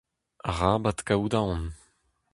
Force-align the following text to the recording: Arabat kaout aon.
Arabat 0.49 0.99
kaout 1.07 1.33
aon. 1.41 1.63